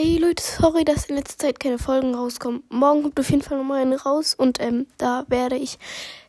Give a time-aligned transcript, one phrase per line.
[0.00, 2.62] Hey Leute, sorry, dass in letzter Zeit keine Folgen rauskommen.
[2.68, 5.76] Morgen kommt auf jeden Fall nochmal eine raus und ähm, da werde ich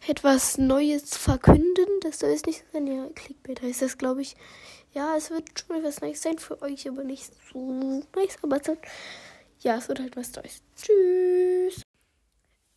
[0.07, 1.85] etwas Neues verkünden.
[2.01, 2.87] Das soll jetzt nicht sein.
[2.87, 4.35] Ja, Clickbait heißt das, glaube ich.
[4.95, 8.39] Ja, es wird schon etwas Neues sein für euch, aber nicht so nice.
[8.41, 8.75] Aber so,
[9.59, 10.63] ja, es wird halt was Neues.
[10.75, 11.83] Tschüss.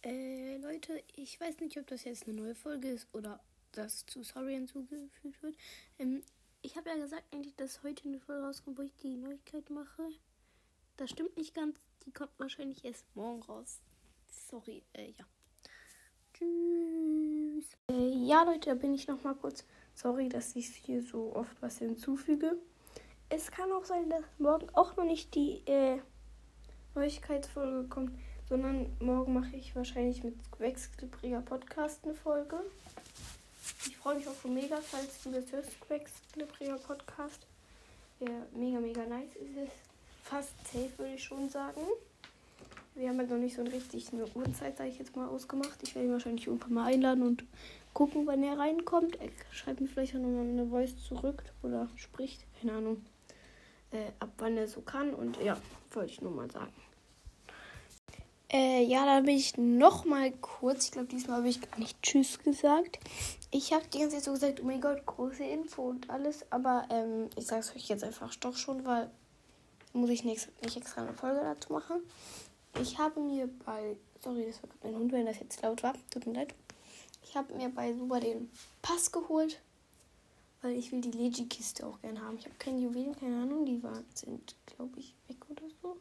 [0.03, 3.41] Äh, Leute, ich weiß nicht, ob das jetzt eine neue Folge ist oder
[3.73, 5.57] das zu Sorry hinzugefügt wird.
[5.99, 6.23] Ähm,
[6.61, 10.11] ich habe ja gesagt eigentlich, dass heute eine Folge rauskommt, wo ich die Neuigkeit mache.
[11.03, 11.81] Das stimmt nicht ganz.
[12.07, 13.81] Die kommt wahrscheinlich erst morgen raus.
[14.29, 15.25] Sorry, äh, ja.
[16.33, 17.77] Tschüss.
[17.91, 19.65] Äh, ja, Leute, da bin ich noch mal kurz.
[19.97, 22.57] Sorry, dass ich hier so oft was hinzufüge.
[23.31, 25.99] Es kann auch sein, dass morgen auch noch nicht die äh,
[26.95, 28.17] Neuigkeitsfolge kommt,
[28.49, 32.61] sondern morgen mache ich wahrscheinlich mit Quecksklibriger Podcast eine Folge.
[33.89, 37.45] Ich freue mich auch schon mega, falls du das hörst, Quecksklibriger Podcast.
[38.21, 39.92] Ja, mega, mega nice ist es
[40.33, 41.83] fast safe, würde ich schon sagen.
[42.95, 45.79] Wir haben halt noch nicht so richtig eine Uhrzeit, sage ich jetzt mal, ausgemacht.
[45.83, 47.45] Ich werde ihn wahrscheinlich irgendwann mal einladen und
[47.93, 49.21] gucken, wann er reinkommt.
[49.21, 53.05] Er schreibt mir vielleicht auch nochmal eine Voice zurück oder spricht, keine Ahnung,
[53.91, 55.13] äh, ab wann er so kann.
[55.15, 55.59] Und ja,
[55.91, 56.73] wollte ich nur mal sagen.
[58.51, 60.87] Äh, ja, dann bin ich noch mal kurz.
[60.87, 62.99] Ich glaube, diesmal habe ich gar nicht Tschüss gesagt.
[63.51, 66.45] Ich habe die ganze Zeit so gesagt, oh mein Gott, große Info und alles.
[66.51, 69.11] Aber ähm, ich sage es euch jetzt einfach doch schon, weil
[69.93, 72.01] muss ich nicht, nicht extra eine Folge dazu machen.
[72.81, 76.27] Ich habe mir bei, sorry, das war mein Hund, wenn das jetzt laut war, tut
[76.27, 76.55] mir leid.
[77.23, 79.61] Ich habe mir bei Super den Pass geholt,
[80.63, 82.39] weil ich will die Legi-Kiste auch gerne haben.
[82.39, 85.97] Ich habe keine Juwelen, keine Ahnung, die waren, sind, glaube ich, weg oder so.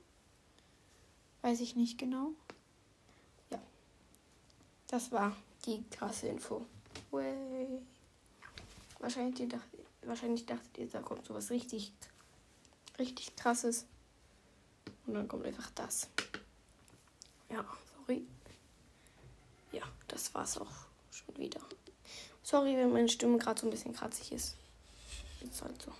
[1.41, 2.31] Weiß ich nicht genau.
[3.49, 3.59] Ja,
[4.87, 6.65] das war die krasse Info.
[7.11, 7.81] Way.
[8.99, 9.67] Wahrscheinlich, dacht,
[10.03, 11.91] wahrscheinlich dachtet ihr, da kommt sowas richtig
[13.01, 13.85] richtig krasses.
[15.05, 16.09] Und dann kommt einfach das.
[17.49, 17.65] Ja,
[17.97, 18.23] sorry.
[19.71, 20.71] Ja, das war's auch
[21.11, 21.59] schon wieder.
[22.43, 24.55] Sorry, wenn meine Stimme gerade so ein bisschen kratzig ist.
[25.41, 25.91] Ist halt so.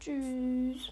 [0.00, 0.90] Tschüss.